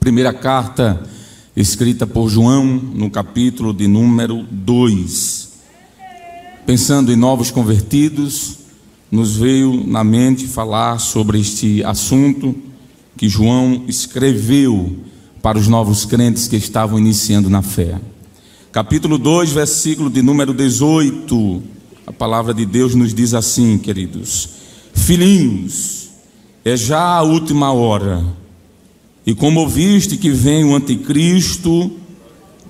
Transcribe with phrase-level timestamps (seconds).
[0.00, 0.98] Primeira carta
[1.54, 5.50] escrita por João, no capítulo de número 2.
[6.64, 8.60] Pensando em novos convertidos,
[9.10, 12.56] nos veio na mente falar sobre este assunto
[13.14, 14.96] que João escreveu
[15.42, 18.00] para os novos crentes que estavam iniciando na fé.
[18.72, 21.62] Capítulo 2, versículo de número 18.
[22.06, 24.48] A palavra de Deus nos diz assim, queridos:
[24.94, 26.08] Filhinhos,
[26.64, 28.39] é já a última hora.
[29.26, 31.90] E como ouviste que vem o anticristo,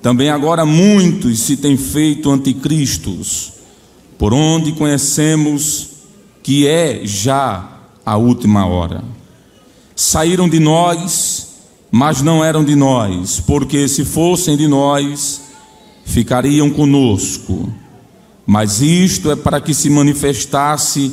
[0.01, 3.53] também agora muitos se têm feito anticristos,
[4.17, 5.89] por onde conhecemos
[6.43, 9.03] que é já a última hora.
[9.95, 11.47] Saíram de nós,
[11.91, 15.41] mas não eram de nós, porque se fossem de nós,
[16.03, 17.71] ficariam conosco.
[18.45, 21.11] Mas isto é para que se manifestasse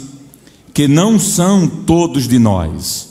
[0.72, 3.07] que não são todos de nós.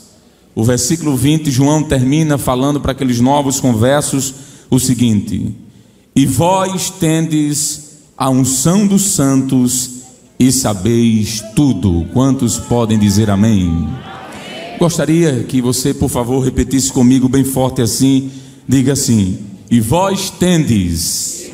[0.58, 4.34] O versículo 20, João termina falando para aqueles novos conversos
[4.68, 5.54] o seguinte:
[6.16, 9.90] E vós tendes a unção dos santos
[10.36, 12.06] e sabeis tudo.
[12.12, 13.88] Quantos podem dizer amém?
[14.80, 18.28] Gostaria que você, por favor, repetisse comigo bem forte assim.
[18.66, 19.38] Diga assim:
[19.70, 21.52] E vós tendes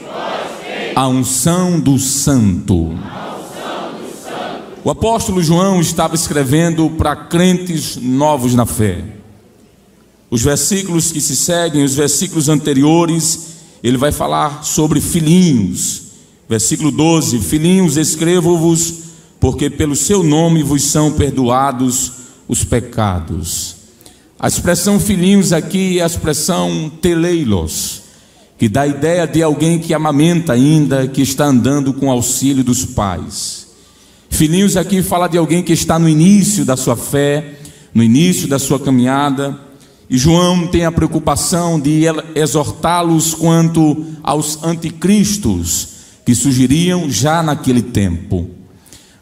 [0.96, 2.94] a unção do santo.
[4.84, 9.02] O apóstolo João estava escrevendo para crentes novos na fé.
[10.30, 16.02] Os versículos que se seguem, os versículos anteriores, ele vai falar sobre filhinhos.
[16.46, 18.94] Versículo 12: Filhinhos, escrevo-vos,
[19.40, 22.12] porque pelo seu nome vos são perdoados
[22.46, 23.76] os pecados.
[24.38, 28.02] A expressão filhinhos aqui é a expressão teleilos,
[28.58, 32.84] que dá a ideia de alguém que amamenta ainda, que está andando com auxílio dos
[32.84, 33.63] pais.
[34.34, 37.54] Filhinhos aqui fala de alguém que está no início da sua fé,
[37.94, 39.56] no início da sua caminhada.
[40.10, 42.02] E João tem a preocupação de
[42.34, 45.88] exortá-los quanto aos anticristos
[46.26, 48.50] que surgiriam já naquele tempo.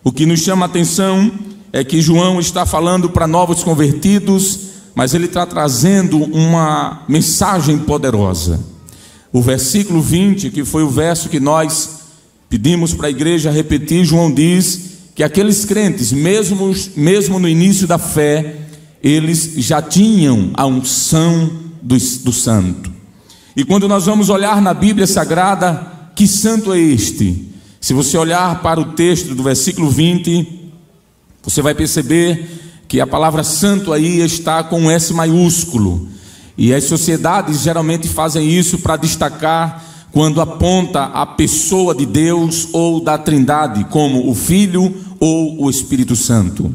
[0.03, 1.31] O que nos chama a atenção
[1.75, 4.61] é que João está falando para novos convertidos,
[4.95, 8.59] mas ele está trazendo uma mensagem poderosa.
[9.31, 12.01] O versículo 20, que foi o verso que nós
[12.49, 17.99] pedimos para a igreja repetir, João diz que aqueles crentes, mesmo, mesmo no início da
[17.99, 18.57] fé,
[19.03, 21.51] eles já tinham a unção
[21.83, 22.91] do, do santo.
[23.55, 27.49] E quando nós vamos olhar na Bíblia Sagrada, que santo é este?
[27.81, 30.71] Se você olhar para o texto do versículo 20,
[31.43, 32.49] você vai perceber
[32.89, 36.09] que a palavra santo aí está com S maiúsculo.
[36.57, 43.01] E as sociedades geralmente fazem isso para destacar quando aponta a pessoa de Deus ou
[43.01, 46.73] da Trindade, como o Filho ou o Espírito Santo.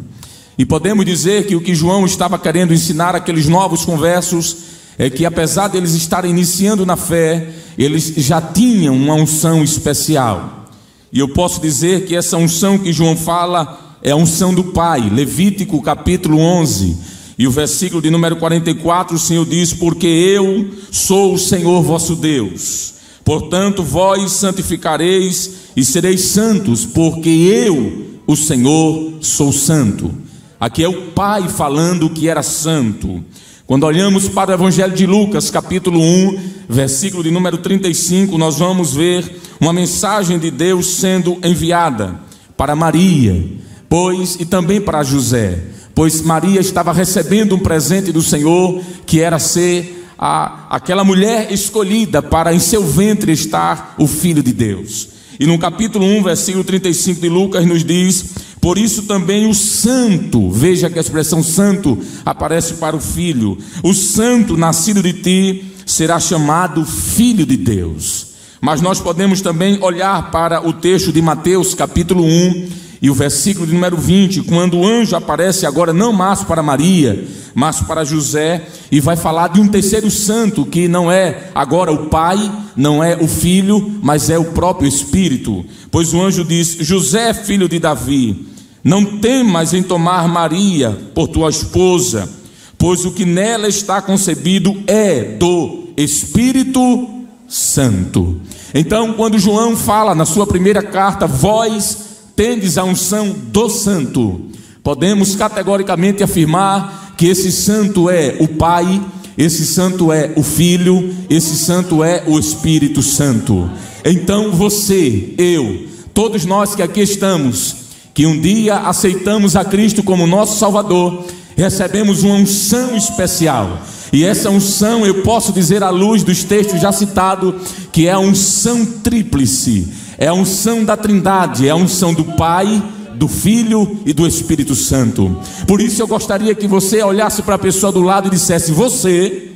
[0.58, 4.58] E podemos dizer que o que João estava querendo ensinar aqueles novos conversos
[4.98, 10.66] é que, apesar deles estarem iniciando na fé, eles já tinham uma unção especial.
[11.14, 15.12] E eu posso dizer que essa unção que João fala é a unção do Pai,
[15.12, 16.98] Levítico capítulo 11.
[17.38, 22.16] E o versículo de número 44, o Senhor diz: Porque eu sou o Senhor vosso
[22.16, 22.97] Deus
[23.28, 30.16] Portanto, vós santificareis e sereis santos, porque eu, o Senhor, sou santo.
[30.58, 33.22] Aqui é o Pai falando que era santo.
[33.66, 36.40] Quando olhamos para o Evangelho de Lucas, capítulo 1,
[36.70, 42.22] versículo de número 35, nós vamos ver uma mensagem de Deus sendo enviada
[42.56, 43.46] para Maria,
[43.90, 49.38] pois e também para José, pois Maria estava recebendo um presente do Senhor que era
[49.38, 55.10] ser a, aquela mulher escolhida para em seu ventre estar o Filho de Deus.
[55.40, 60.50] E no capítulo 1, versículo 35 de Lucas, nos diz: Por isso também o santo,
[60.50, 66.20] veja que a expressão santo aparece para o filho, o santo nascido de ti será
[66.20, 68.28] chamado Filho de Deus.
[68.60, 72.70] Mas nós podemos também olhar para o texto de Mateus, capítulo 1,
[73.02, 77.26] e o versículo de número 20, quando o anjo aparece agora não mais para Maria,
[77.54, 82.08] mas para José, e vai falar de um terceiro santo, que não é agora o
[82.08, 85.66] Pai, não é o Filho, mas é o próprio Espírito.
[85.92, 88.48] Pois o anjo diz: José, filho de Davi,
[88.84, 92.30] não temas em tomar Maria por tua esposa,
[92.78, 97.10] pois o que nela está concebido é do Espírito
[97.48, 98.42] Santo.
[98.74, 102.07] Então, quando João fala na sua primeira carta, vós
[102.38, 104.42] tendes a unção do santo.
[104.84, 109.04] Podemos categoricamente afirmar que esse santo é o Pai,
[109.36, 113.70] esse santo é o Filho, esse santo é o Espírito Santo.
[114.06, 117.76] Então você, eu, todos nós que aqui estamos,
[118.14, 121.26] que um dia aceitamos a Cristo como nosso Salvador,
[121.58, 123.82] recebemos uma unção especial.
[124.14, 127.56] E essa unção, eu posso dizer à luz dos textos já citados,
[127.92, 129.88] que é a unção tríplice,
[130.18, 132.82] é a unção da Trindade, é a unção do Pai,
[133.16, 135.36] do Filho e do Espírito Santo.
[135.68, 139.52] Por isso eu gostaria que você olhasse para a pessoa do lado e dissesse: Você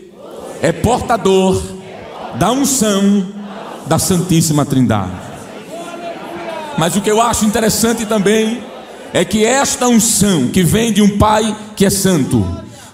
[0.62, 1.62] é portador
[2.38, 3.26] da unção
[3.86, 5.12] da Santíssima Trindade.
[6.78, 8.71] Mas o que eu acho interessante também
[9.14, 12.46] é que esta unção que vem de um Pai que é santo,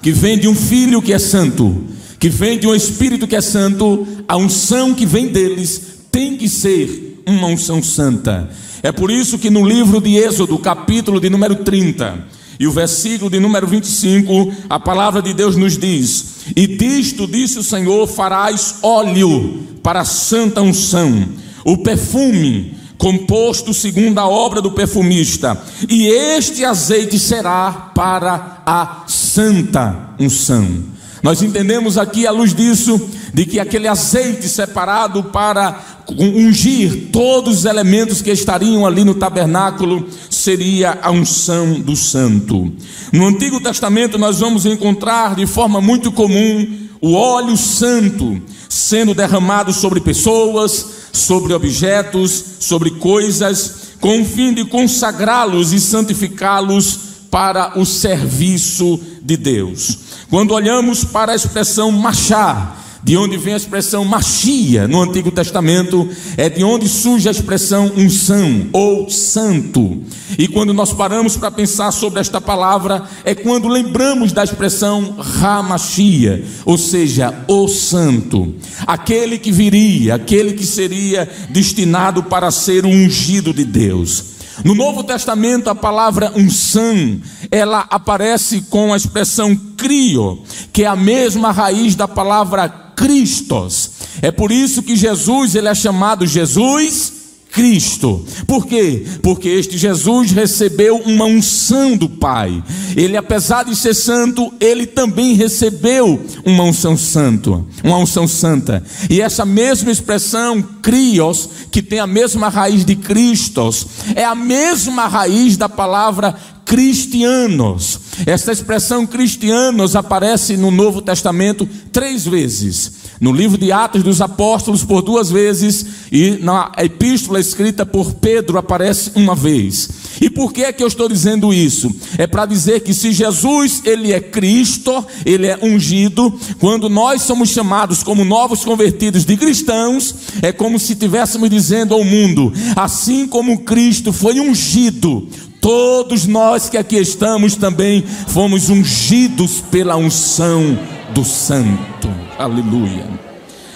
[0.02, 1.84] que vem de um Filho que é santo,
[2.20, 5.82] que vem de um Espírito que é santo, a unção que vem deles
[6.12, 8.50] tem que ser uma unção santa.
[8.82, 12.26] É por isso que no livro de Êxodo, capítulo de número 30,
[12.60, 17.60] e o versículo de número 25, a palavra de Deus nos diz: E disto disse
[17.60, 21.28] o Senhor: farás óleo para a santa unção,
[21.64, 30.16] o perfume composto segundo a obra do perfumista, e este azeite será para a santa
[30.20, 30.98] unção.
[31.22, 33.00] Nós entendemos aqui, à luz disso,
[33.34, 35.80] de que aquele azeite separado para
[36.18, 42.72] ungir todos os elementos que estariam ali no tabernáculo seria a unção do santo.
[43.12, 49.74] No Antigo Testamento, nós vamos encontrar de forma muito comum o óleo santo sendo derramado
[49.74, 57.00] sobre pessoas, sobre objetos, sobre coisas, com o fim de consagrá-los e santificá-los
[57.32, 60.00] para o serviço de Deus.
[60.30, 66.10] Quando olhamos para a expressão machar, de onde vem a expressão machia no Antigo Testamento,
[66.36, 70.04] é de onde surge a expressão unção ou santo.
[70.38, 76.44] E quando nós paramos para pensar sobre esta palavra, é quando lembramos da expressão ramachia,
[76.66, 78.54] ou seja, o santo,
[78.86, 84.38] aquele que viria, aquele que seria destinado para ser ungido de Deus.
[84.64, 87.22] No Novo Testamento, a palavra unção,
[87.52, 90.42] ela aparece com a expressão crio,
[90.74, 93.92] que é a mesma raiz da palavra Cristos.
[94.24, 97.14] É por isso que Jesus, ele é chamado Jesus
[97.52, 98.26] Cristo.
[98.46, 99.06] Por quê?
[99.22, 102.64] Porque este Jesus recebeu uma unção do Pai.
[102.96, 108.84] Ele, apesar de ser santo, ele também recebeu uma unção santo, uma unção santa.
[109.10, 113.86] E essa mesma expressão crios, que tem a mesma raiz de Cristos,
[114.16, 116.36] é a mesma raiz da palavra
[116.68, 118.00] cristianos.
[118.26, 122.92] Essa expressão cristianos aparece no Novo Testamento três vezes.
[123.20, 128.58] No livro de Atos dos Apóstolos, por duas vezes, e na epístola escrita por Pedro
[128.58, 129.90] aparece uma vez.
[130.22, 131.94] E por que é que eu estou dizendo isso?
[132.18, 137.50] É para dizer que se Jesus, ele é Cristo, ele é ungido, quando nós somos
[137.50, 143.60] chamados como novos convertidos de cristãos, é como se estivéssemos dizendo ao mundo, assim como
[143.60, 145.28] Cristo foi ungido,
[145.62, 150.78] todos nós que aqui estamos também fomos ungidos pela unção
[151.18, 152.14] do Santo.
[152.38, 153.10] Aleluia.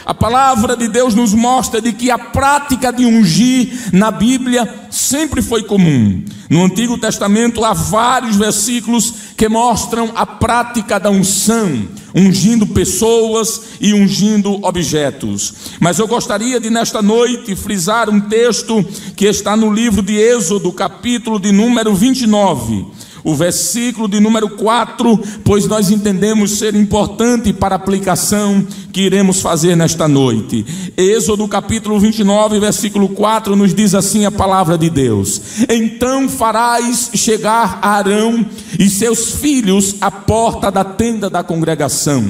[0.05, 5.41] A palavra de Deus nos mostra de que a prática de ungir na Bíblia sempre
[5.41, 6.23] foi comum.
[6.47, 13.91] No Antigo Testamento há vários versículos que mostram a prática da unção, ungindo pessoas e
[13.91, 15.53] ungindo objetos.
[15.79, 18.85] Mas eu gostaria de nesta noite frisar um texto
[19.15, 25.18] que está no livro de Êxodo, capítulo de número 29 o versículo de número 4,
[25.44, 30.65] pois nós entendemos ser importante para a aplicação que iremos fazer nesta noite.
[30.97, 37.79] Êxodo capítulo 29, versículo 4 nos diz assim a palavra de Deus: Então farás chegar
[37.81, 38.46] Arão
[38.79, 42.24] e seus filhos à porta da tenda da congregação,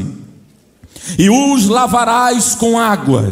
[1.18, 3.32] e os lavarás com água,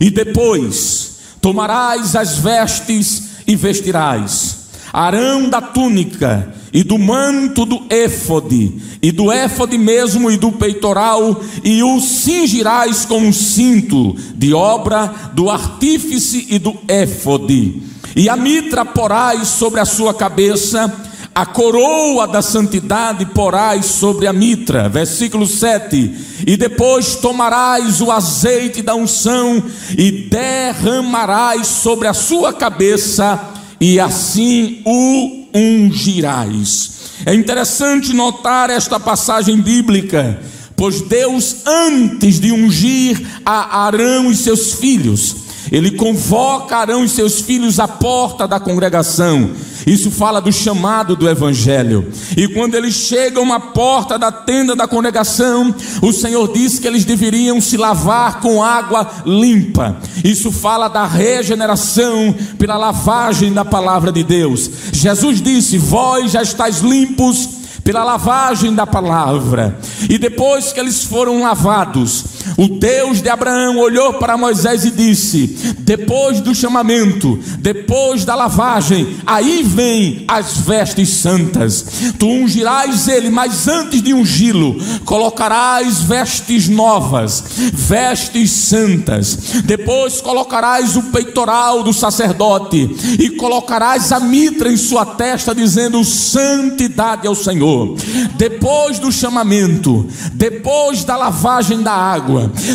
[0.00, 4.60] e depois tomarás as vestes e vestirás
[4.92, 8.72] Arão da túnica e do manto do éfode,
[9.02, 15.30] e do éfode mesmo e do peitoral, e o cingirás com um cinto de obra
[15.34, 17.82] do artífice e do éfode.
[18.14, 20.92] E a mitra porás sobre a sua cabeça,
[21.34, 24.88] a coroa da santidade porás sobre a mitra.
[24.88, 26.44] Versículo 7.
[26.46, 29.62] E depois tomarás o azeite da unção
[29.96, 33.40] e derramarás sobre a sua cabeça
[33.80, 37.00] e assim o ungirás.
[37.26, 40.40] É interessante notar esta passagem bíblica,
[40.76, 45.36] pois Deus, antes de ungir a Arão e seus filhos,
[45.70, 49.50] ele convoca Arão e seus filhos à porta da congregação.
[49.86, 52.10] Isso fala do chamado do Evangelho.
[52.36, 57.04] E quando eles chegam à porta da tenda da congregação, o Senhor diz que eles
[57.04, 59.96] deveriam se lavar com água limpa.
[60.22, 64.70] Isso fala da regeneração pela lavagem da palavra de Deus.
[64.92, 69.78] Jesus disse: Vós já estáis limpos pela lavagem da palavra.
[70.08, 72.24] E depois que eles foram lavados,
[72.56, 79.16] o Deus de Abraão olhou para Moisés e disse: Depois do chamamento, depois da lavagem,
[79.26, 81.84] aí vem as vestes santas.
[82.18, 89.38] Tu ungirás ele, mas antes de ungí-lo, colocarás vestes novas, vestes santas.
[89.64, 97.26] Depois colocarás o peitoral do sacerdote e colocarás a mitra em sua testa, dizendo: Santidade
[97.26, 97.96] ao Senhor.
[98.36, 102.29] Depois do chamamento, depois da lavagem da água,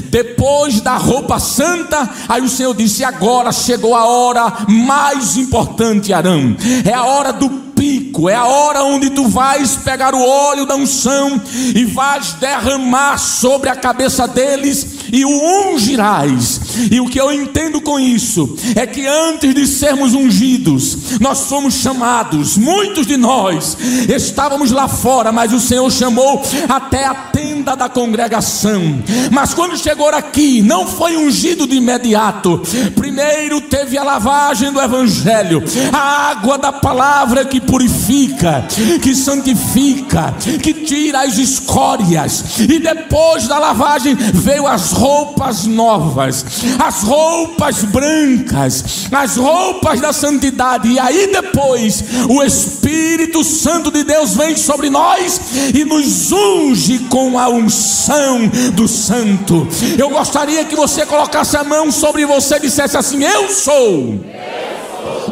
[0.06, 6.56] depois da roupa santa, aí o Senhor disse: Agora chegou a hora mais importante, Arão.
[6.84, 10.76] É a hora do pico, é a hora onde tu vais pegar o óleo da
[10.76, 11.42] unção
[11.76, 16.62] e vais derramar sobre a cabeça deles e o ungirás.
[16.92, 21.76] E o que eu entendo com isso é que antes de sermos ungidos, nós fomos
[21.76, 27.90] chamados, muitos de nós estávamos lá fora, mas o Senhor chamou até a tenda da
[27.90, 29.04] congregação.
[29.32, 32.62] Mas quando chegou aqui, não foi ungido de imediato.
[32.96, 38.66] Primeiro teve a lavagem do evangelho, a água da palavra que purifica,
[39.02, 42.60] que santifica, que tira as escórias.
[42.60, 46.46] E depois da lavagem veio as roupas novas,
[46.80, 50.90] as roupas brancas, as roupas da santidade.
[50.90, 55.40] E aí depois o Espírito Santo de Deus vem sobre nós
[55.74, 59.68] e nos unge com a unção do Santo.
[59.98, 64.20] Eu gostaria que você colocasse a mão sobre você e dissesse assim: Eu sou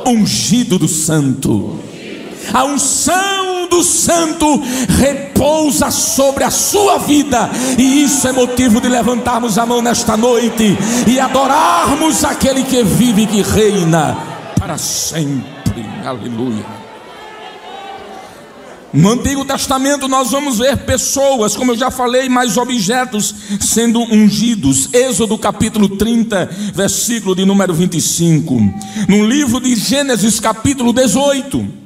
[0.05, 1.79] ungido do Santo.
[2.51, 4.61] A unção do Santo
[4.99, 10.77] repousa sobre a sua vida, e isso é motivo de levantarmos a mão nesta noite
[11.07, 14.17] e adorarmos aquele que vive e que reina
[14.59, 15.85] para sempre.
[16.05, 16.83] Aleluia.
[18.93, 24.87] No Antigo Testamento nós vamos ver pessoas, como eu já falei, mais objetos sendo ungidos.
[24.93, 28.55] Êxodo capítulo 30, versículo de número 25.
[29.09, 31.82] No livro de Gênesis capítulo 18.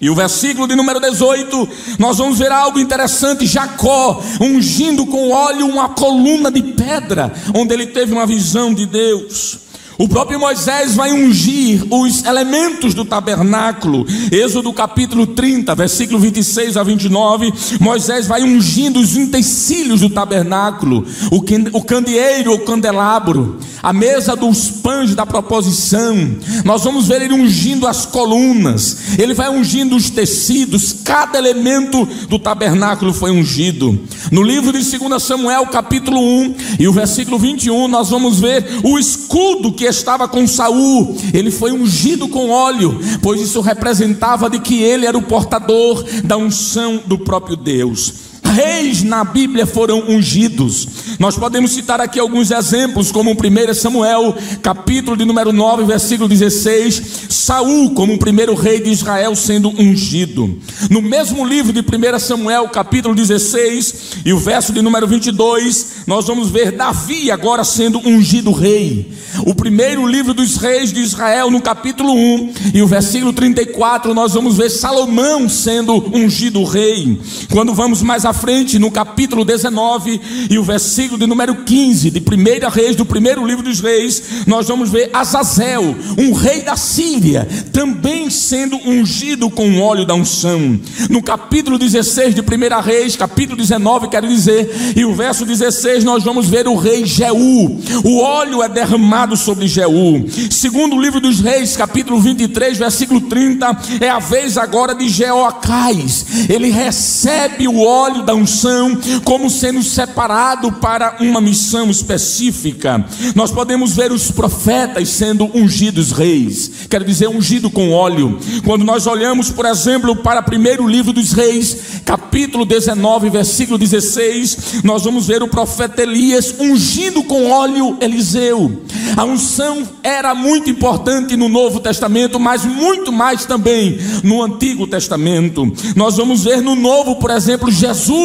[0.00, 5.66] E o versículo de número 18, nós vamos ver algo interessante: Jacó ungindo com óleo
[5.66, 9.69] uma coluna de pedra, onde ele teve uma visão de Deus.
[10.00, 14.06] O próprio Moisés vai ungir os elementos do tabernáculo.
[14.32, 17.52] Êxodo capítulo 30, versículo 26 a 29.
[17.78, 25.14] Moisés vai ungindo os utensílios do tabernáculo: o candeeiro, o candelabro, a mesa dos pães
[25.14, 26.16] da proposição.
[26.64, 32.38] Nós vamos ver ele ungindo as colunas, ele vai ungindo os tecidos, cada elemento do
[32.38, 34.00] tabernáculo foi ungido.
[34.32, 38.98] No livro de 2 Samuel, capítulo 1 e o versículo 21, nós vamos ver o
[38.98, 44.82] escudo que estava com Saul, ele foi ungido com óleo, pois isso representava de que
[44.82, 48.29] ele era o portador da unção do próprio Deus
[48.60, 50.86] reis na Bíblia foram ungidos.
[51.18, 57.02] Nós podemos citar aqui alguns exemplos, como 1 Samuel, capítulo de número 9, versículo 16,
[57.30, 60.58] Saul como o primeiro rei de Israel sendo ungido.
[60.90, 63.94] No mesmo livro de 1 Samuel, capítulo 16,
[64.26, 69.10] e o verso de número 22, nós vamos ver Davi agora sendo ungido rei.
[69.46, 74.34] O primeiro livro dos reis de Israel, no capítulo 1, e o versículo 34, nós
[74.34, 77.18] vamos ver Salomão sendo ungido rei.
[77.50, 78.49] Quando vamos mais à frente,
[78.80, 83.62] no capítulo 19 e o versículo de número 15, de 1 Reis, do primeiro livro
[83.62, 89.80] dos reis, nós vamos ver Azazel, um rei da Síria, também sendo ungido com o
[89.80, 90.80] óleo da unção.
[91.08, 96.24] No capítulo 16 de 1 Reis, capítulo 19, quero dizer, e o verso 16, nós
[96.24, 97.80] vamos ver o rei Jeú.
[98.04, 100.26] O óleo é derramado sobre Jeú.
[100.50, 106.26] Segundo o livro dos reis, capítulo 23, versículo 30, é a vez agora de Jeoacás.
[106.48, 113.04] Ele recebe o óleo da da unção como sendo separado para uma missão específica.
[113.34, 118.38] Nós podemos ver os profetas sendo ungidos reis, quer dizer, ungido com óleo.
[118.64, 124.82] Quando nós olhamos, por exemplo, para o primeiro livro dos reis, capítulo 19, versículo 16,
[124.84, 128.84] nós vamos ver o profeta Elias ungindo com óleo Eliseu.
[129.16, 135.70] A unção era muito importante no Novo Testamento, mas muito mais também no Antigo Testamento.
[135.96, 138.19] Nós vamos ver no Novo, por exemplo, Jesus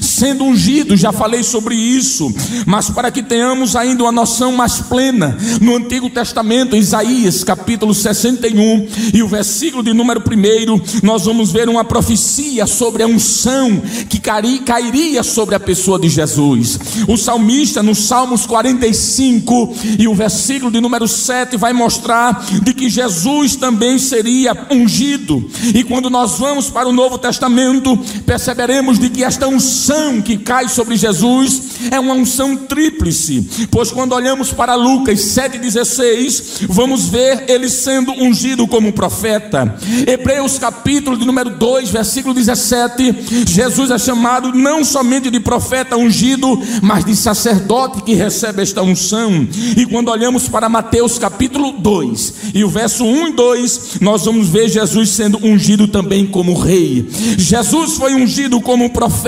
[0.00, 2.32] Sendo ungido, já falei sobre isso,
[2.66, 8.86] mas para que tenhamos ainda uma noção mais plena, no Antigo Testamento, Isaías capítulo 61
[9.14, 14.20] e o versículo de número 1, nós vamos ver uma profecia sobre a unção que
[14.20, 16.78] cairia sobre a pessoa de Jesus.
[17.08, 22.90] O salmista, no Salmos 45 e o versículo de número 7 vai mostrar de que
[22.90, 25.50] Jesus também seria ungido.
[25.74, 30.68] E quando nós vamos para o Novo Testamento, perceberemos de que esta unção que cai
[30.68, 33.48] sobre Jesus é uma unção tríplice.
[33.70, 39.78] Pois quando olhamos para Lucas 7,16, vamos ver ele sendo ungido como profeta.
[40.04, 46.60] Hebreus capítulo de número 2, versículo 17, Jesus é chamado não somente de profeta ungido,
[46.82, 49.46] mas de sacerdote que recebe esta unção.
[49.76, 54.48] E quando olhamos para Mateus capítulo 2 e o verso 1 e 2, nós vamos
[54.48, 57.08] ver Jesus sendo ungido também como rei.
[57.38, 59.19] Jesus foi ungido como profeta,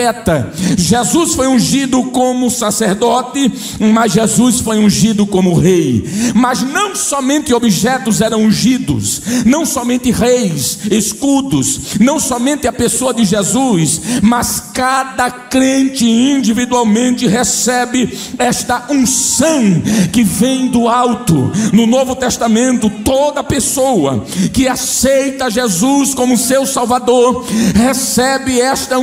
[0.76, 6.04] Jesus foi ungido como sacerdote, mas Jesus foi ungido como rei.
[6.34, 13.24] Mas não somente objetos eram ungidos, não somente reis, escudos, não somente a pessoa de
[13.24, 19.82] Jesus, mas cada crente individualmente recebe esta unção
[20.12, 21.50] que vem do alto.
[21.72, 27.44] No Novo Testamento, toda pessoa que aceita Jesus como seu Salvador
[27.74, 28.98] recebe esta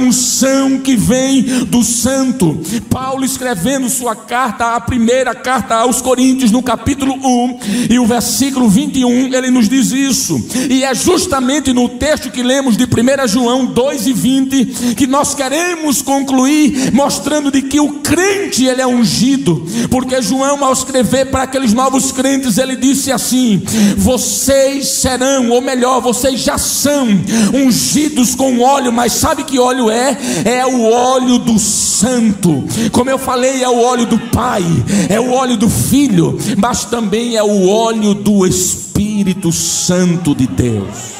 [0.79, 2.59] que vem do Santo.
[2.89, 7.59] Paulo escrevendo sua carta, a primeira carta aos Coríntios, no capítulo 1
[7.89, 10.41] e o versículo 21, ele nos diz isso.
[10.69, 15.33] E é justamente no texto que lemos de 1 João 2 e 20 que nós
[15.33, 21.43] queremos concluir mostrando de que o crente ele é ungido, porque João ao escrever para
[21.43, 23.61] aqueles novos crentes, ele disse assim:
[23.97, 27.07] "Vocês serão, ou melhor, vocês já são
[27.53, 30.17] ungidos com óleo, mas sabe que óleo é?
[30.45, 32.63] É o óleo do santo.
[32.91, 34.63] Como eu falei, é o óleo do Pai,
[35.09, 41.19] é o óleo do Filho, mas também é o óleo do Espírito Santo de Deus.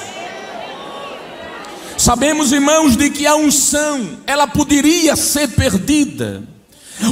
[1.98, 6.42] Sabemos, irmãos, de que a unção, ela poderia ser perdida.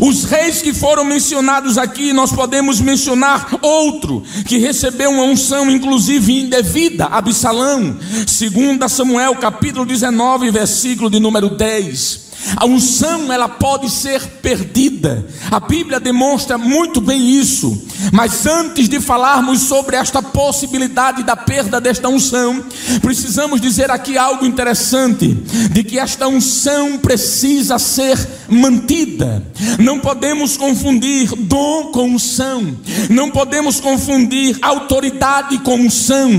[0.02, 6.42] Os reis que foram mencionados aqui, nós podemos mencionar outro que recebeu uma unção inclusive
[6.42, 12.27] indevida, Absalão, segundo Samuel capítulo 19, versículo de número 10.
[12.56, 15.26] A unção ela pode ser perdida.
[15.52, 17.86] A Bíblia demonstra muito bem isso.
[18.12, 22.64] Mas antes de falarmos sobre esta possibilidade da perda desta unção,
[23.02, 25.34] precisamos dizer aqui algo interessante,
[25.72, 29.44] de que esta unção precisa ser mantida.
[29.80, 32.78] Não podemos confundir dom com unção.
[33.10, 36.30] Não podemos confundir autoridade com unção.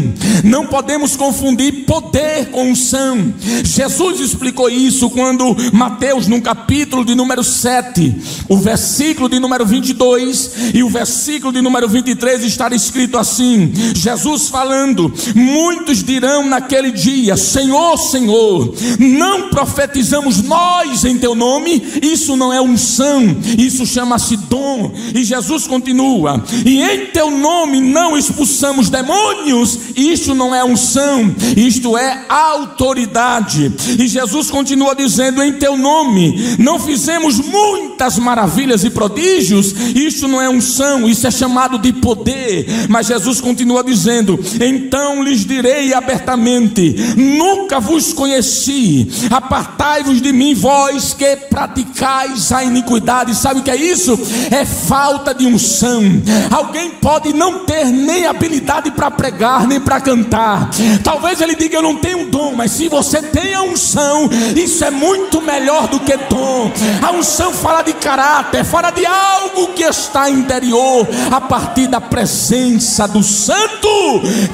[0.44, 3.32] Não podemos confundir poder com unção.
[3.64, 5.56] Jesus explicou isso quando
[5.88, 8.14] Mateus, no capítulo de número 7,
[8.46, 14.50] o versículo de número 22 e o versículo de número 23 está escrito assim: Jesus
[14.50, 21.82] falando: Muitos dirão naquele dia: Senhor, Senhor, não profetizamos nós em teu nome?
[22.02, 23.22] Isso não é unção,
[23.56, 24.92] isso chama-se dom.
[25.14, 29.78] E Jesus continua: E em teu nome não expulsamos demônios?
[29.96, 33.72] Isso não é unção, isto é autoridade.
[33.98, 40.40] E Jesus continua dizendo: Em teu nome, não fizemos muitas maravilhas e prodígios, isso não
[40.40, 42.66] é unção, isso é chamado de poder.
[42.88, 51.14] Mas Jesus continua dizendo: Então lhes direi abertamente: Nunca vos conheci, apartai-vos de mim, vós
[51.14, 53.34] que praticais a iniquidade.
[53.34, 54.18] Sabe o que é isso?
[54.50, 56.02] É falta de unção.
[56.50, 60.70] Alguém pode não ter nem habilidade para pregar, nem para cantar.
[61.02, 64.90] Talvez ele diga: Eu não tenho dom, mas se você tem a unção, isso é
[64.90, 66.72] muito melhor melhor do que dom.
[67.06, 73.06] A unção fala de caráter, fala de algo que está interior, a partir da presença
[73.06, 73.88] do Santo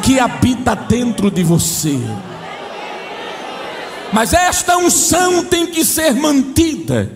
[0.03, 1.99] que habita dentro de você.
[4.13, 7.11] Mas esta unção tem que ser mantida.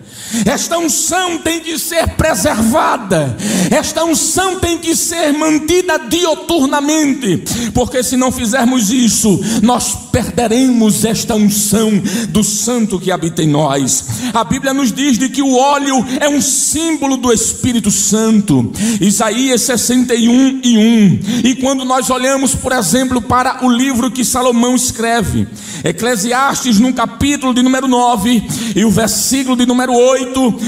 [0.45, 3.35] Esta unção tem que ser preservada,
[3.71, 11.35] esta unção tem que ser mantida dioturnamente, porque se não fizermos isso, nós perderemos esta
[11.35, 11.91] unção
[12.29, 14.05] do Santo que habita em nós.
[14.33, 19.61] A Bíblia nos diz de que o óleo é um símbolo do Espírito Santo, Isaías
[19.63, 21.19] 61 e 1.
[21.43, 25.47] E quando nós olhamos, por exemplo, para o livro que Salomão escreve,
[25.83, 28.43] Eclesiastes, no capítulo de número 9
[28.75, 30.18] e o versículo de número 8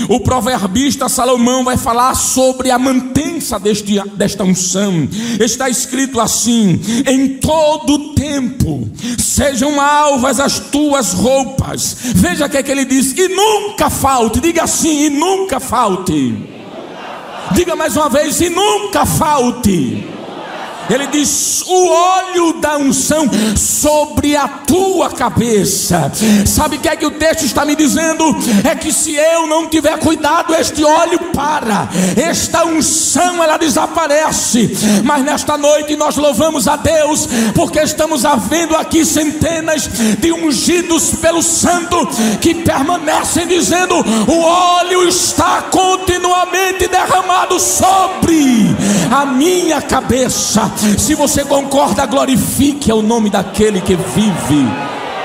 [0.10, 5.08] o proverbista Salomão vai falar sobre a mantença deste, desta unção.
[5.40, 11.98] Está escrito assim: em todo tempo sejam alvas as tuas roupas.
[12.16, 14.40] Veja o que, é que ele diz: e nunca falte.
[14.40, 16.36] Diga assim: e nunca falte.
[17.52, 20.21] Diga mais uma vez: e nunca falte.
[20.92, 26.12] Ele diz: o óleo da unção sobre a tua cabeça.
[26.46, 28.26] Sabe o que é que o texto está me dizendo?
[28.70, 34.70] É que se eu não tiver cuidado, este óleo para, esta unção ela desaparece.
[35.04, 41.42] Mas nesta noite nós louvamos a Deus, porque estamos havendo aqui centenas de ungidos pelo
[41.42, 42.08] Santo
[42.42, 48.76] que permanecem dizendo: o óleo está continuamente derramado sobre
[49.10, 50.70] a minha cabeça.
[50.98, 54.66] Se você concorda, glorifique o nome daquele que vive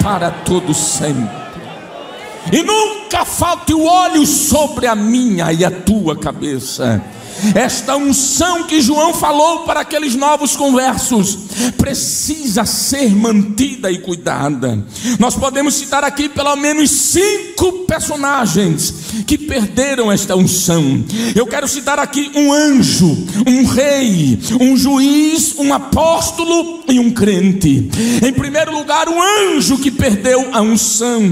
[0.03, 1.47] para todo sempre.
[2.53, 7.03] E nunca falte o óleo sobre a minha e a tua cabeça.
[7.55, 11.39] Esta unção que João falou para aqueles novos conversos
[11.77, 14.85] precisa ser mantida e cuidada.
[15.19, 18.95] Nós podemos citar aqui pelo menos cinco personagens
[19.27, 21.05] que perderam esta unção.
[21.35, 27.89] Eu quero citar aqui um anjo, um rei, um juiz, um apóstolo e um crente.
[28.25, 31.23] Em primeiro lugar, um anjo que perdeu a unção.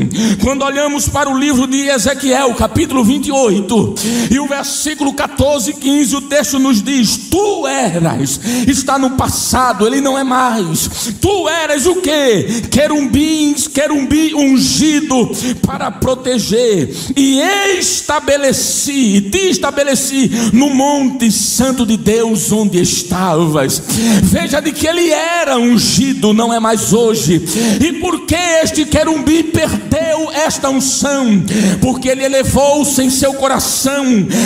[0.42, 3.94] Quando olhamos para o livro de Ezequiel, capítulo 28,
[4.30, 9.86] e o versículo 14 e 15, o texto nos diz: Tu eras, está no passado,
[9.86, 10.88] ele não é mais.
[11.20, 12.62] Tu eras o que?
[12.70, 15.30] Querumbins, querumbi ungido
[15.66, 17.40] para proteger, e
[17.78, 23.82] estabeleci, te estabeleci no monte santo de Deus onde estavas.
[24.22, 27.42] Veja de que ele era ungido, não é mais hoje.
[27.80, 31.42] E por que este querumbi perdeu esta unção?
[31.80, 34.04] Porque ele elevou-se em seu coração,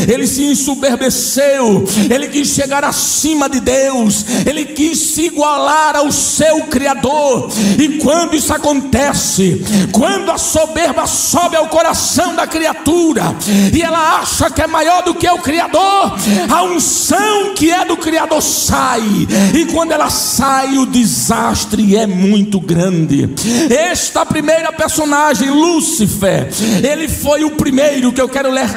[0.09, 1.38] ele se ensoberbeceu,
[2.11, 7.51] ele quis chegar acima de Deus, ele quis se igualar ao seu Criador.
[7.79, 13.35] E quando isso acontece, quando a soberba sobe ao coração da criatura
[13.73, 16.15] e ela acha que é maior do que o Criador,
[16.49, 19.03] a unção que é do Criador sai,
[19.55, 23.29] e quando ela sai, o desastre é muito grande.
[23.71, 26.49] Esta primeira personagem, Lúcifer,
[26.83, 28.69] ele foi o primeiro que eu quero ler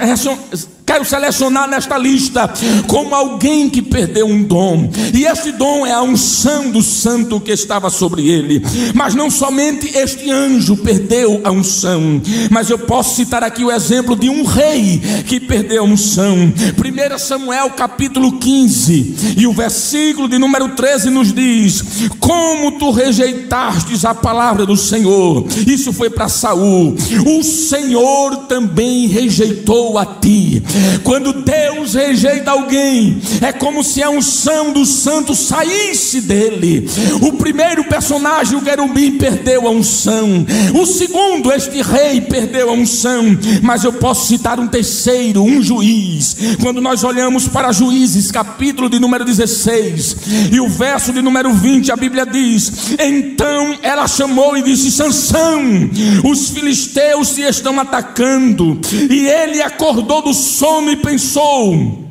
[0.92, 2.52] quero selecionar nesta lista
[2.86, 7.52] como alguém que perdeu um dom, e esse dom é a unção do santo que
[7.52, 8.62] estava sobre ele.
[8.94, 14.18] Mas não somente este anjo perdeu a unção, mas eu posso citar aqui o exemplo
[14.18, 16.36] de um rei que perdeu a unção.
[16.36, 21.86] 1 Samuel capítulo 15, e o versículo de número 13 nos diz:
[22.20, 29.98] Como tu rejeitastes a palavra do Senhor, isso foi para Saul, o Senhor também rejeitou
[29.98, 30.62] a ti.
[31.04, 36.88] Quando Deus rejeita alguém, é como se a unção do santo saísse dele.
[37.22, 40.46] O primeiro personagem, o querubim, perdeu a unção.
[40.74, 43.24] O segundo, este rei, perdeu a unção.
[43.62, 46.36] Mas eu posso citar um terceiro, um juiz.
[46.62, 50.18] Quando nós olhamos para Juízes, capítulo de número 16,
[50.52, 55.62] e o verso de número 20, a Bíblia diz: Então ela chamou e disse: Sansão,
[56.24, 58.80] os filisteus se estão atacando.
[59.10, 60.34] E ele acordou do
[60.90, 62.08] e pensou: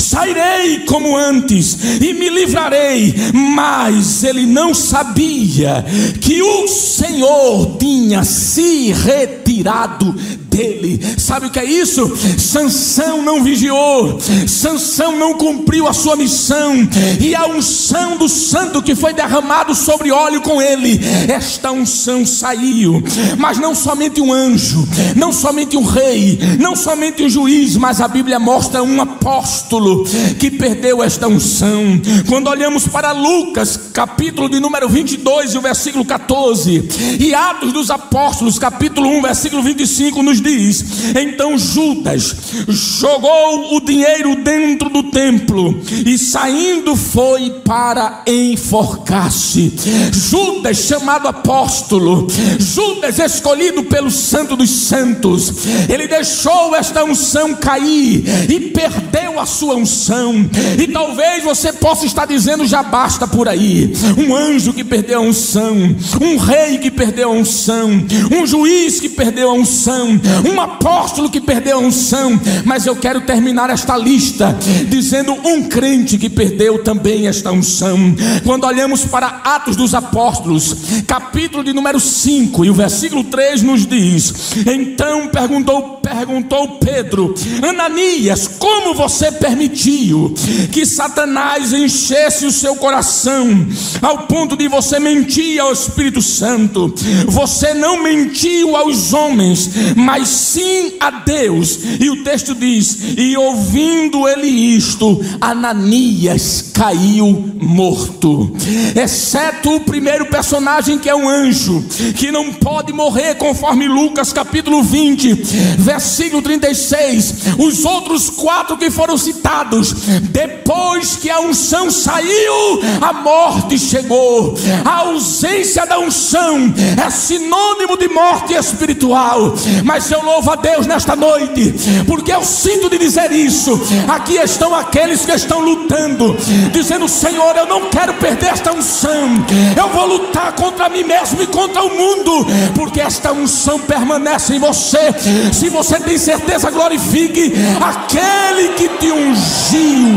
[0.00, 5.84] Sairei como antes e me livrarei, mas ele não sabia
[6.20, 10.14] que o Senhor tinha se retirado
[10.54, 11.00] dele.
[11.18, 12.16] Sabe o que é isso?
[12.38, 16.88] Sansão não vigiou, Sansão não cumpriu a sua missão,
[17.20, 23.02] e a unção do santo que foi derramado sobre óleo com ele, esta unção saiu.
[23.38, 24.86] Mas não somente um anjo,
[25.16, 30.04] não somente um rei, não somente um juiz, mas a Bíblia mostra um apóstolo
[30.38, 32.00] que perdeu esta unção.
[32.28, 36.84] Quando olhamos para Lucas, capítulo de número 22 e o versículo 14,
[37.18, 40.84] e Atos dos Apóstolos, capítulo 1, versículo 25, nos diz:
[41.16, 42.36] Então Judas
[42.68, 49.72] jogou o dinheiro dentro do templo e saindo foi para enforcar-se.
[50.12, 52.26] Judas, chamado apóstolo,
[52.58, 59.74] Judas, escolhido pelo Santo dos Santos, ele deixou esta unção cair e perdeu a sua
[59.76, 60.48] unção.
[60.78, 63.92] E talvez você possa estar dizendo: já basta por aí.
[64.18, 65.74] Um anjo que perdeu a unção,
[66.20, 67.90] um rei que perdeu a unção,
[68.30, 73.20] um juiz que perdeu a unção, um apóstolo que perdeu a unção, mas eu quero
[73.22, 74.56] terminar esta lista
[74.88, 78.14] dizendo um crente que perdeu também esta unção.
[78.44, 83.86] Quando olhamos para Atos dos Apóstolos, capítulo de número 5, e o versículo 3 nos
[83.86, 90.34] diz: Então perguntou, perguntou Pedro, Ananias, como você permitiu
[90.72, 93.66] que Satanás enchesse o seu coração
[94.02, 96.92] ao ponto de você mentir ao Espírito Santo?
[97.26, 101.78] Você não mentiu aos homens, mas sim a Deus.
[102.00, 108.54] E o texto diz: E ouvindo ele isto, Ananias caiu morto.
[108.94, 111.84] Exceto o primeiro personagem que é um anjo,
[112.16, 115.32] que não pode morrer, conforme Lucas capítulo 20,
[115.78, 117.34] versículo 36.
[117.58, 124.54] Os outros quatro que foram citados, depois que a unção saiu, a morte chegou.
[124.84, 126.72] A ausência da unção
[127.04, 129.54] é sinônimo de morte espiritual.
[129.84, 131.74] Mas eu louvo a Deus nesta noite,
[132.06, 133.80] porque eu sinto de dizer isso.
[134.08, 136.36] Aqui estão aqueles que estão lutando,
[136.72, 139.44] dizendo: Senhor, eu não quero perder esta unção.
[139.76, 144.58] Eu vou lutar contra mim mesmo e contra o mundo, porque esta unção permanece em
[144.58, 145.12] você.
[145.52, 150.08] Se você tem certeza, glorifique aquele que te ungiu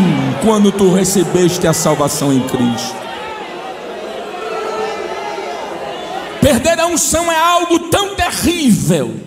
[0.44, 2.96] quando tu recebeste a salvação em Cristo.
[6.40, 9.27] Perder a unção é algo tão terrível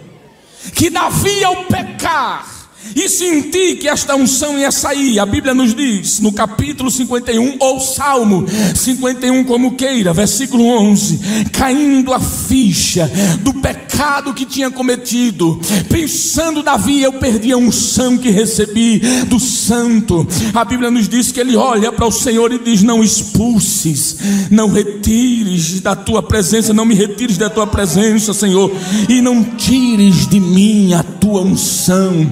[0.81, 2.47] que Davi, ao pecar,
[2.94, 5.18] e senti que esta unção ia sair.
[5.18, 11.20] A Bíblia nos diz, no capítulo 51, ou Salmo 51, como queira, versículo 11:
[11.53, 18.31] caindo a ficha do pecado que tinha cometido, pensando, Davi, eu perdi a unção que
[18.31, 20.26] recebi do Santo.
[20.55, 24.16] A Bíblia nos diz que ele olha para o Senhor e diz: Não expulses,
[24.50, 28.72] não retires da tua presença, não me retires da tua presença, Senhor,
[29.09, 32.31] e não tires de mim a tua unção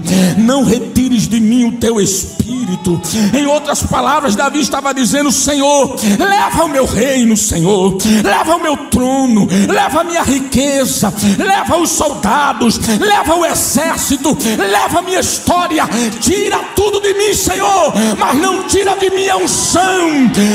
[0.48, 2.98] não retires de mim o teu espírito.
[3.34, 8.74] Em outras palavras, Davi estava dizendo: Senhor, leva o meu reino, Senhor, leva o meu
[8.88, 15.86] trono, leva a minha riqueza, leva os soldados, leva o exército, leva a minha história,
[16.18, 20.08] tira tudo de mim, Senhor, mas não tira de mim a unção,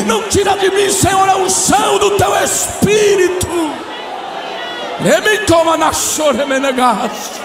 [0.07, 3.47] não tira de mim, Senhor, a unção do teu espírito.
[5.01, 7.42] E me toma na chore menegas.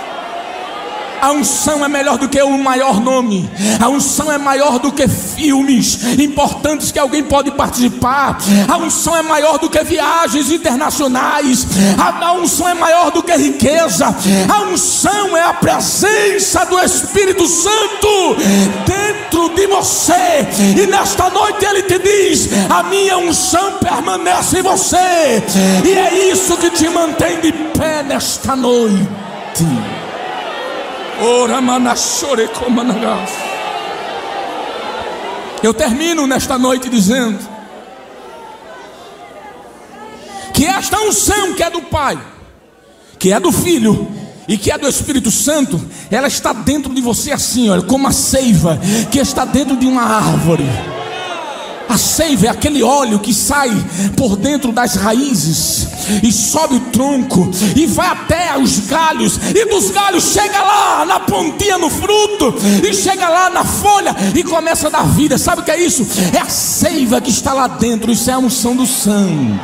[1.21, 3.49] A unção é melhor do que o maior nome.
[3.81, 8.39] A unção é maior do que filmes importantes que alguém pode participar.
[8.69, 11.67] A unção é maior do que viagens internacionais.
[11.99, 14.15] A unção é maior do que riqueza.
[14.49, 18.37] A unção é a presença do Espírito Santo
[18.87, 20.47] dentro de você.
[20.77, 25.43] E nesta noite ele te diz: A minha unção permanece em você.
[25.85, 29.09] E é isso que te mantém de pé nesta noite.
[35.63, 37.39] Eu termino nesta noite dizendo
[40.55, 42.19] que esta unção que é do Pai,
[43.19, 44.09] que é do Filho
[44.47, 48.13] e que é do Espírito Santo, ela está dentro de você assim, olha, como a
[48.13, 48.79] seiva
[49.11, 50.65] que está dentro de uma árvore.
[51.89, 53.71] A seiva é aquele óleo que sai
[54.17, 55.89] por dentro das raízes
[56.23, 61.21] e sobe o tronco e vai até os galhos e dos galhos chega lá na
[61.21, 62.55] pontinha no fruto
[62.87, 65.39] e chega lá na folha e começa a dar vida.
[65.39, 66.07] Sabe o que é isso?
[66.35, 68.13] É a seiva que está lá dentro.
[68.13, 69.59] Isso é a unção do santo.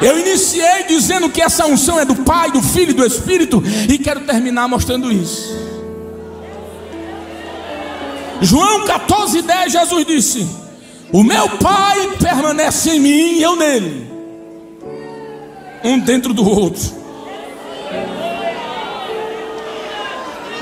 [0.00, 3.98] Eu iniciei dizendo que essa unção é do Pai, do Filho e do Espírito e
[3.98, 5.75] quero terminar mostrando isso.
[8.40, 10.46] João 14, 10, Jesus disse:
[11.12, 14.10] O meu Pai permanece em mim e eu nele,
[15.84, 16.96] um dentro do outro.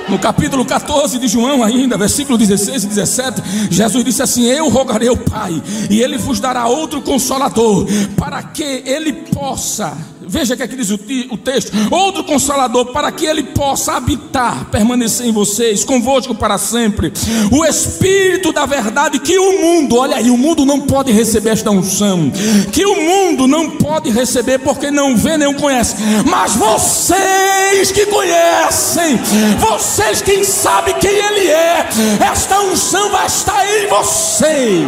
[0.08, 5.08] No capítulo 14 de João, ainda, versículo 16 e 17, Jesus disse assim: Eu rogarei
[5.08, 5.60] ao Pai,
[5.90, 10.98] e ele vos dará outro consolador, para que ele possa Veja que aqui diz o,
[11.30, 17.12] o, texto: outro consolador, para que ele possa habitar, permanecer em vocês, convosco para sempre.
[17.50, 21.70] O Espírito da verdade que o mundo, olha aí, o mundo não pode receber esta
[21.70, 22.30] unção,
[22.72, 25.96] que o mundo não pode receber porque não vê nem conhece,
[26.28, 29.18] mas vocês que conhecem,
[29.58, 31.88] vocês que sabem quem Ele é,
[32.30, 34.86] esta unção vai estar em você.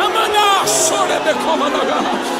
[0.00, 2.37] Amanhã, chore de comandar.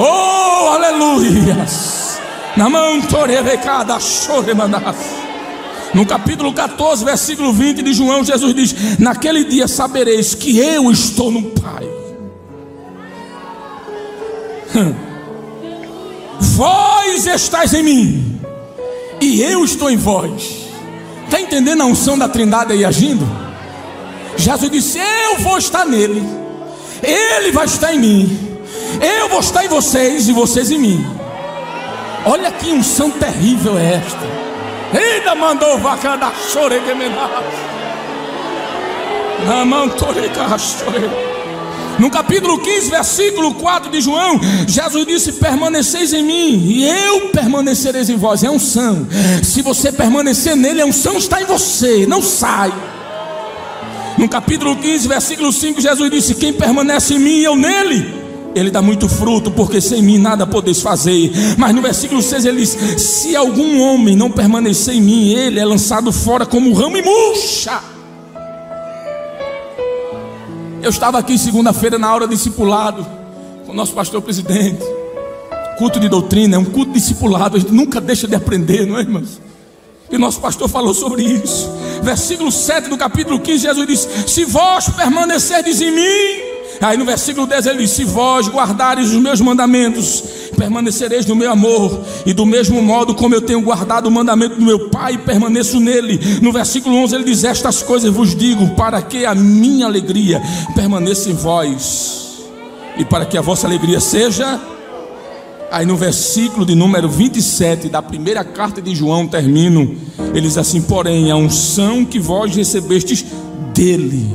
[0.00, 2.20] Oh, aleluias!
[2.56, 4.96] Na mão torevecada, choremandas.
[5.92, 11.32] No capítulo 14, versículo 20 de João, Jesus diz: Naquele dia sabereis que eu estou
[11.32, 11.88] no Pai.
[14.76, 14.94] Hum.
[16.40, 18.40] Vós estáis em mim,
[19.20, 20.68] e eu estou em vós.
[21.24, 23.26] Está entendendo a unção da trindade aí agindo?
[24.36, 26.22] Jesus disse: Eu vou estar nele,
[27.02, 28.47] ele vai estar em mim.
[29.00, 31.06] Eu vou estar em vocês e vocês em mim.
[32.24, 34.26] Olha que unção terrível é esta.
[34.92, 36.32] Ainda mandou vaca da
[41.98, 48.08] No capítulo 15, versículo 4 de João, Jesus disse: Permaneceis em mim, e eu permanecereis
[48.08, 48.44] em vós.
[48.44, 49.06] É unção.
[49.42, 52.72] Se você permanecer nele, a unção está em você, não sai.
[54.16, 58.17] No capítulo 15, versículo 5, Jesus disse: Quem permanece em mim eu nele,
[58.54, 61.30] ele dá muito fruto, porque sem mim nada podeis fazer.
[61.56, 65.64] Mas no versículo 6 ele diz: Se algum homem não permanecer em mim, ele é
[65.64, 67.80] lançado fora como ramo e murcha.
[70.82, 73.06] Eu estava aqui segunda-feira na hora de discipulado
[73.66, 74.84] com o nosso pastor presidente.
[75.76, 79.02] Culto de doutrina é um culto discipulado, a gente nunca deixa de aprender, não é,
[79.02, 79.40] irmãos?
[80.10, 81.70] E nosso pastor falou sobre isso.
[82.02, 86.47] Versículo 7 do capítulo 15, Jesus disse: Se vós permanecerdes em mim,
[86.80, 90.22] Aí no versículo 10 ele diz: Se vós guardares os meus mandamentos,
[90.56, 94.64] permanecereis no meu amor, e do mesmo modo como eu tenho guardado o mandamento do
[94.64, 96.20] meu Pai, permaneço nele.
[96.40, 100.40] No versículo 11 ele diz: Estas coisas vos digo, para que a minha alegria
[100.74, 102.44] permaneça em vós,
[102.96, 104.60] e para que a vossa alegria seja.
[105.70, 109.96] Aí no versículo de número 27 da primeira carta de João, termino,
[110.32, 113.24] ele diz assim: Porém, a unção que vós recebestes
[113.74, 114.34] dele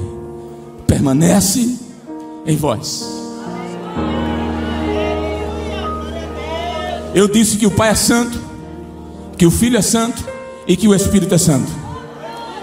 [0.85, 1.82] permanece
[2.45, 3.05] em vós.
[7.13, 8.39] Eu disse que o Pai é santo,
[9.37, 10.23] que o Filho é santo
[10.67, 11.71] e que o Espírito é santo.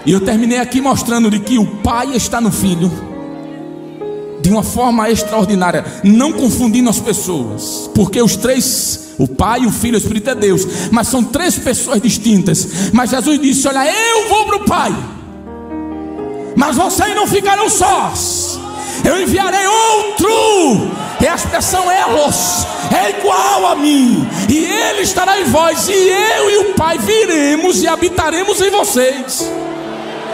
[0.05, 2.91] E eu terminei aqui mostrando de que o Pai está no Filho
[4.41, 9.95] de uma forma extraordinária, não confundindo as pessoas, porque os três, o Pai, o Filho
[9.95, 12.91] e o Espírito é Deus, mas são três pessoas distintas.
[12.91, 14.95] Mas Jesus disse: Olha, eu vou para o Pai,
[16.55, 18.60] mas vocês não ficarão sós
[19.03, 20.91] eu enviarei outro.
[21.19, 26.49] E a expressão elos é igual a mim, e ele estará em vós, e eu
[26.49, 29.51] e o Pai viremos e habitaremos em vocês.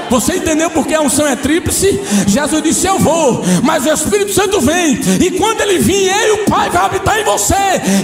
[0.09, 1.99] Você entendeu porque a unção é tríplice?
[2.25, 6.31] Jesus disse: Eu vou, mas o Espírito Santo vem, e quando ele vir, ele e
[6.31, 7.55] o Pai vai habitar em você.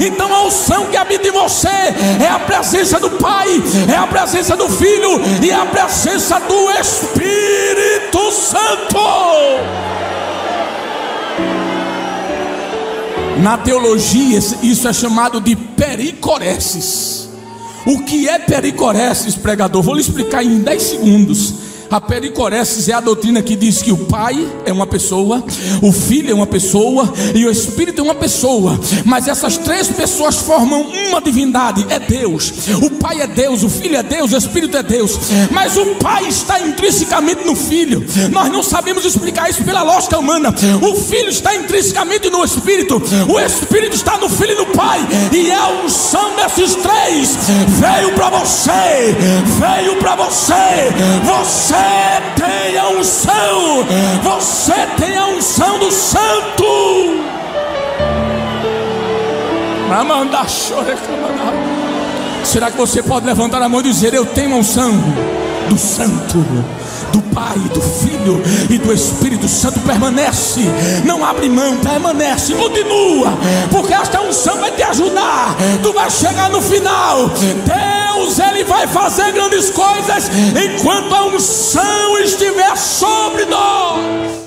[0.06, 3.47] Então a unção que habita em você é a presença do Pai,
[3.91, 9.92] é a presença do Filho e é a presença do Espírito Santo.
[13.43, 17.27] Na teologia, isso é chamado de pericoresis.
[17.86, 19.84] O que é pericoresis, pregador?
[19.84, 21.53] Vou lhe explicar em 10 segundos.
[21.91, 25.43] A pericoresis é a doutrina que diz que o Pai é uma pessoa,
[25.82, 28.79] o Filho é uma pessoa e o Espírito é uma pessoa.
[29.03, 32.52] Mas essas três pessoas formam uma divindade, é Deus.
[32.82, 35.19] O Pai é Deus, o Filho é Deus, o Espírito é Deus.
[35.52, 38.04] Mas o Pai está intrinsecamente no Filho.
[38.32, 40.54] Nós não sabemos explicar isso pela lógica humana.
[40.82, 43.02] O Filho está intrinsecamente no Espírito.
[43.28, 44.99] O Espírito está no Filho e no Pai.
[45.32, 49.15] E é a unção desses três veio para você,
[49.60, 50.54] veio para você.
[51.23, 51.76] Você
[52.36, 53.86] tem a unção,
[54.23, 57.33] você tem a unção do santo.
[62.43, 64.91] Será que você pode levantar a mão e dizer: Eu tenho a unção
[65.69, 66.43] do santo?
[67.13, 70.62] do Pai, do Filho e do Espírito Santo permanece,
[71.06, 73.38] não abre mão, permanece, continua,
[73.69, 75.56] porque esta unção vai te ajudar.
[75.82, 77.29] Tu vai chegar no final.
[77.29, 84.42] Deus, Ele vai fazer grandes coisas enquanto a unção estiver sobre nós.